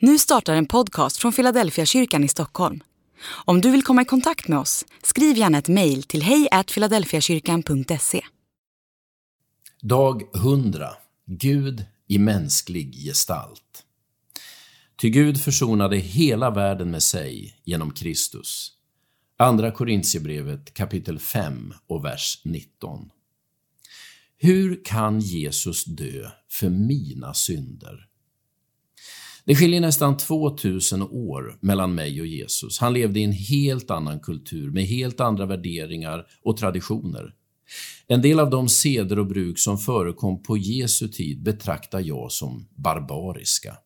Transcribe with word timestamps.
Nu 0.00 0.18
startar 0.18 0.54
en 0.54 0.66
podcast 0.66 1.16
från 1.16 1.32
Philadelphia 1.32 1.86
kyrkan 1.86 2.24
i 2.24 2.28
Stockholm. 2.28 2.80
Om 3.44 3.60
du 3.60 3.70
vill 3.70 3.82
komma 3.82 4.02
i 4.02 4.04
kontakt 4.04 4.48
med 4.48 4.58
oss, 4.58 4.84
skriv 5.02 5.36
gärna 5.36 5.58
ett 5.58 5.68
mejl 5.68 6.02
till 6.02 6.22
hejfiladelfiakyrkan.se. 6.22 8.20
Dag 9.82 10.22
100 10.36 10.88
Gud 11.26 11.84
i 12.08 12.18
mänsklig 12.18 12.94
gestalt. 12.94 13.84
Ty 15.00 15.10
Gud 15.10 15.40
försonade 15.40 15.96
hela 15.96 16.50
världen 16.50 16.90
med 16.90 17.02
sig 17.02 17.60
genom 17.64 17.90
Kristus. 17.90 18.72
Andra 19.38 19.70
Korintierbrevet 19.70 20.74
kapitel 20.74 21.18
5 21.18 21.74
och 21.86 22.04
vers 22.04 22.40
19. 22.44 23.10
Hur 24.36 24.84
kan 24.84 25.20
Jesus 25.20 25.84
dö 25.84 26.30
för 26.50 26.68
mina 26.68 27.34
synder? 27.34 28.08
Det 29.48 29.54
skiljer 29.54 29.80
nästan 29.80 30.16
2000 30.16 31.02
år 31.02 31.58
mellan 31.60 31.94
mig 31.94 32.20
och 32.20 32.26
Jesus. 32.26 32.78
Han 32.78 32.92
levde 32.92 33.20
i 33.20 33.24
en 33.24 33.32
helt 33.32 33.90
annan 33.90 34.20
kultur 34.20 34.70
med 34.70 34.84
helt 34.84 35.20
andra 35.20 35.46
värderingar 35.46 36.26
och 36.42 36.56
traditioner. 36.56 37.34
En 38.06 38.22
del 38.22 38.40
av 38.40 38.50
de 38.50 38.68
seder 38.68 39.18
och 39.18 39.26
bruk 39.26 39.58
som 39.58 39.78
förekom 39.78 40.42
på 40.42 40.56
Jesu 40.56 41.08
tid 41.08 41.42
betraktar 41.42 42.00
jag 42.00 42.32
som 42.32 42.68
barbariska. 42.74 43.76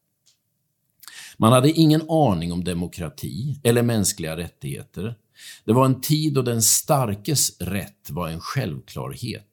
Man 1.37 1.53
hade 1.53 1.71
ingen 1.71 2.11
aning 2.11 2.53
om 2.53 2.65
demokrati 2.65 3.61
eller 3.65 3.83
mänskliga 3.83 4.37
rättigheter. 4.37 5.15
Det 5.65 5.73
var 5.73 5.87
en 5.87 6.01
tid 6.01 6.35
då 6.35 6.43
den 6.43 6.63
starkes 6.63 7.61
rätt 7.61 8.11
var 8.11 8.29
en 8.29 8.41
självklarhet. 8.41 9.49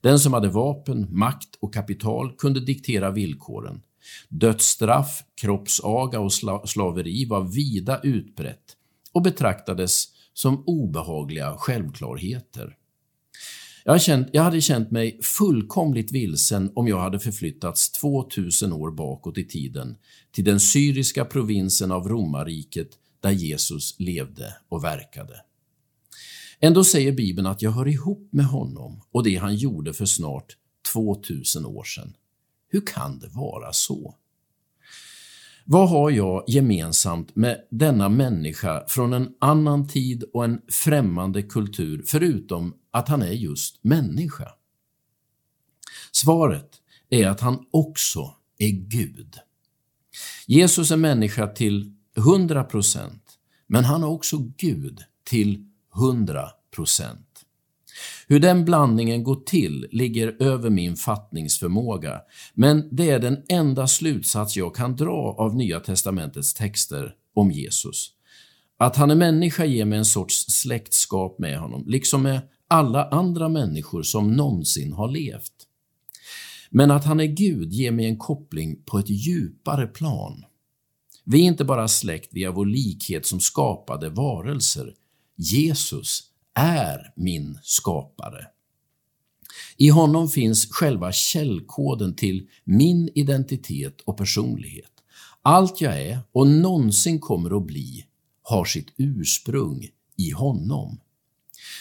Den 0.00 0.18
som 0.18 0.32
hade 0.32 0.48
vapen, 0.48 1.06
makt 1.10 1.58
och 1.60 1.74
kapital 1.74 2.32
kunde 2.38 2.60
diktera 2.60 3.10
villkoren. 3.10 3.82
Dödsstraff, 4.28 5.22
kroppsaga 5.34 6.20
och 6.20 6.32
slaveri 6.68 7.24
var 7.24 7.42
vida 7.42 8.00
utbrett 8.02 8.76
och 9.12 9.22
betraktades 9.22 10.08
som 10.34 10.64
obehagliga 10.66 11.56
självklarheter. 11.56 12.76
Jag, 13.84 14.02
känt, 14.02 14.28
jag 14.32 14.42
hade 14.42 14.60
känt 14.60 14.90
mig 14.90 15.18
fullkomligt 15.22 16.12
vilsen 16.12 16.72
om 16.74 16.88
jag 16.88 17.00
hade 17.00 17.18
förflyttats 17.18 17.92
2000 17.92 18.72
år 18.72 18.90
bakåt 18.90 19.38
i 19.38 19.44
tiden 19.44 19.96
till 20.32 20.44
den 20.44 20.60
syriska 20.60 21.24
provinsen 21.24 21.92
av 21.92 22.08
romarriket 22.08 22.88
där 23.20 23.30
Jesus 23.30 23.94
levde 23.98 24.56
och 24.68 24.84
verkade. 24.84 25.34
Ändå 26.60 26.84
säger 26.84 27.12
Bibeln 27.12 27.46
att 27.46 27.62
jag 27.62 27.70
hör 27.70 27.88
ihop 27.88 28.28
med 28.32 28.46
honom 28.46 29.02
och 29.12 29.24
det 29.24 29.36
han 29.36 29.56
gjorde 29.56 29.92
för 29.92 30.06
snart 30.06 30.56
2000 30.92 31.66
år 31.66 31.84
sedan. 31.84 32.14
Hur 32.72 32.86
kan 32.86 33.18
det 33.18 33.28
vara 33.28 33.72
så? 33.72 34.14
Vad 35.64 35.88
har 35.88 36.10
jag 36.10 36.44
gemensamt 36.48 37.36
med 37.36 37.60
denna 37.70 38.08
människa 38.08 38.84
från 38.88 39.12
en 39.12 39.34
annan 39.40 39.88
tid 39.88 40.24
och 40.32 40.44
en 40.44 40.60
främmande 40.68 41.42
kultur 41.42 42.02
förutom 42.06 42.74
att 42.90 43.08
han 43.08 43.22
är 43.22 43.32
just 43.32 43.84
människa? 43.84 44.48
Svaret 46.12 46.70
är 47.10 47.28
att 47.28 47.40
han 47.40 47.66
också 47.70 48.34
är 48.58 48.70
Gud. 48.70 49.34
Jesus 50.46 50.90
är 50.90 50.96
människa 50.96 51.46
till 51.46 51.94
100 52.16 52.64
procent, 52.64 53.38
men 53.66 53.84
han 53.84 54.02
är 54.02 54.08
också 54.08 54.38
Gud 54.38 55.00
till 55.24 55.66
100 55.96 56.50
procent. 56.74 57.41
Hur 58.26 58.40
den 58.40 58.64
blandningen 58.64 59.24
går 59.24 59.36
till 59.36 59.86
ligger 59.90 60.42
över 60.42 60.70
min 60.70 60.96
fattningsförmåga, 60.96 62.20
men 62.54 62.88
det 62.96 63.10
är 63.10 63.18
den 63.18 63.42
enda 63.48 63.86
slutsats 63.86 64.56
jag 64.56 64.74
kan 64.74 64.96
dra 64.96 65.34
av 65.38 65.56
Nya 65.56 65.80
testamentets 65.80 66.54
texter 66.54 67.14
om 67.34 67.50
Jesus. 67.50 68.10
Att 68.78 68.96
han 68.96 69.10
är 69.10 69.14
människa 69.14 69.64
ger 69.64 69.84
mig 69.84 69.98
en 69.98 70.04
sorts 70.04 70.44
släktskap 70.48 71.38
med 71.38 71.58
honom, 71.58 71.84
liksom 71.86 72.22
med 72.22 72.40
alla 72.68 73.08
andra 73.08 73.48
människor 73.48 74.02
som 74.02 74.32
någonsin 74.32 74.92
har 74.92 75.08
levt. 75.08 75.52
Men 76.70 76.90
att 76.90 77.04
han 77.04 77.20
är 77.20 77.26
Gud 77.26 77.72
ger 77.72 77.90
mig 77.90 78.06
en 78.06 78.18
koppling 78.18 78.82
på 78.86 78.98
ett 78.98 79.08
djupare 79.08 79.86
plan. 79.86 80.44
Vi 81.24 81.40
är 81.40 81.44
inte 81.44 81.64
bara 81.64 81.88
släkt 81.88 82.34
via 82.34 82.50
vår 82.50 82.66
likhet 82.66 83.26
som 83.26 83.40
skapade 83.40 84.08
varelser. 84.08 84.94
Jesus 85.36 86.31
är 86.54 87.12
min 87.16 87.58
skapare. 87.62 88.46
I 89.76 89.88
honom 89.88 90.28
finns 90.28 90.68
själva 90.70 91.12
källkoden 91.12 92.14
till 92.14 92.48
min 92.64 93.10
identitet 93.14 94.00
och 94.00 94.16
personlighet. 94.16 94.92
Allt 95.42 95.80
jag 95.80 96.00
är 96.00 96.18
och 96.32 96.46
någonsin 96.46 97.20
kommer 97.20 97.56
att 97.56 97.66
bli 97.66 98.06
har 98.42 98.64
sitt 98.64 98.92
ursprung 98.96 99.88
i 100.16 100.30
honom. 100.30 101.00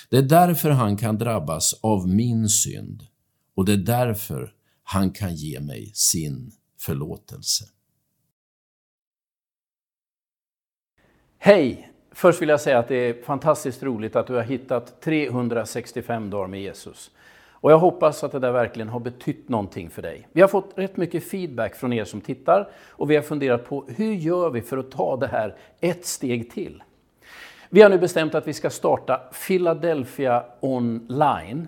Det 0.10 0.18
är 0.18 0.22
därför 0.22 0.70
han 0.70 0.98
kan 0.98 1.18
drabbas 1.18 1.74
av 1.82 2.08
min 2.08 2.50
synd 2.50 3.08
och 3.56 3.66
det 3.66 3.74
är 3.74 3.78
därför 3.78 4.54
han 4.84 5.12
kan 5.12 5.36
ge 5.36 5.60
mig 5.60 5.92
sin 5.94 6.52
förlåtelse. 6.80 7.66
Hej! 11.38 11.91
Först 12.12 12.42
vill 12.42 12.50
jag 12.50 12.62
säga 12.62 12.80
att 12.80 12.88
det 12.88 12.96
är 12.96 13.24
fantastiskt 13.24 13.84
roligt 13.84 14.16
att 14.16 14.28
du 14.28 14.34
har 14.34 14.42
hittat 14.42 15.02
365 15.02 16.30
dagar 16.30 16.48
med 16.48 16.62
Jesus. 16.62 17.12
Och 17.62 17.72
jag 17.72 17.78
hoppas 17.78 18.24
att 18.24 18.32
det 18.32 18.40
där 18.40 18.52
verkligen 18.52 18.90
har 18.90 19.00
betytt 19.00 19.50
någonting 19.50 19.90
för 19.90 20.02
dig. 20.02 20.28
Vi 20.32 20.42
har 20.42 20.48
fått 20.48 20.72
rätt 20.76 20.98
mycket 20.98 21.30
feedback 21.30 21.76
från 21.76 21.94
er 21.94 22.06
som 22.06 22.22
tittar 22.22 22.70
och 22.90 23.12
vi 23.12 23.16
har 23.16 23.24
funderat 23.24 23.66
på 23.66 23.86
hur 23.88 24.14
gör 24.14 24.50
vi 24.50 24.62
för 24.62 24.78
att 24.78 24.92
ta 24.92 25.18
det 25.18 25.28
här 25.28 25.56
ett 25.80 26.06
steg 26.06 26.52
till? 26.52 26.84
Vi 27.70 27.82
har 27.82 27.90
nu 27.90 27.98
bestämt 27.98 28.36
att 28.36 28.48
vi 28.48 28.54
ska 28.54 28.70
starta 28.70 29.22
Philadelphia 29.48 30.44
online. 30.60 31.68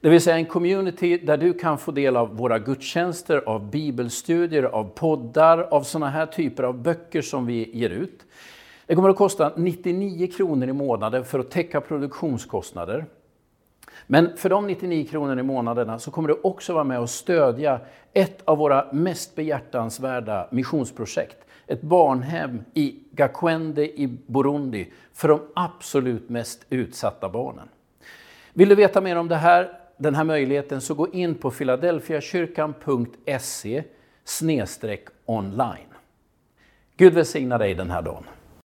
Det 0.00 0.08
vill 0.08 0.20
säga 0.20 0.36
en 0.36 0.46
community 0.46 1.18
där 1.18 1.36
du 1.36 1.52
kan 1.52 1.78
få 1.78 1.92
del 1.92 2.16
av 2.16 2.36
våra 2.36 2.58
gudstjänster, 2.58 3.42
av 3.46 3.70
bibelstudier, 3.70 4.62
av 4.62 4.84
poddar, 4.84 5.58
av 5.58 5.82
sådana 5.82 6.10
här 6.10 6.26
typer 6.26 6.62
av 6.62 6.82
böcker 6.82 7.22
som 7.22 7.46
vi 7.46 7.78
ger 7.78 7.90
ut. 7.90 8.20
Det 8.86 8.94
kommer 8.94 9.08
att 9.08 9.16
kosta 9.16 9.52
99 9.56 10.26
kronor 10.26 10.68
i 10.68 10.72
månaden 10.72 11.24
för 11.24 11.38
att 11.38 11.50
täcka 11.50 11.80
produktionskostnader. 11.80 13.06
Men 14.06 14.36
för 14.36 14.48
de 14.48 14.66
99 14.66 15.06
kronor 15.06 15.38
i 15.38 15.42
månaderna 15.42 15.98
så 15.98 16.10
kommer 16.10 16.28
du 16.28 16.40
också 16.42 16.72
vara 16.72 16.84
med 16.84 17.00
och 17.00 17.10
stödja 17.10 17.80
ett 18.12 18.42
av 18.44 18.58
våra 18.58 18.92
mest 18.92 19.34
behjärtansvärda 19.34 20.48
missionsprojekt. 20.50 21.36
Ett 21.66 21.82
barnhem 21.82 22.64
i 22.74 22.96
Gakwende 23.10 24.00
i 24.00 24.18
Burundi 24.26 24.92
för 25.12 25.28
de 25.28 25.40
absolut 25.54 26.28
mest 26.28 26.66
utsatta 26.70 27.28
barnen. 27.28 27.68
Vill 28.52 28.68
du 28.68 28.74
veta 28.74 29.00
mer 29.00 29.16
om 29.16 29.28
det 29.28 29.36
här, 29.36 29.78
den 29.96 30.14
här 30.14 30.24
möjligheten 30.24 30.80
så 30.80 30.94
gå 30.94 31.08
in 31.08 31.34
på 31.34 31.50
filadelfiakyrkan.se 31.50 33.82
online. 35.26 35.88
Gud 36.96 37.14
välsigna 37.14 37.58
dig 37.58 37.74
den 37.74 37.90
här 37.90 38.02
dagen. 38.02 38.24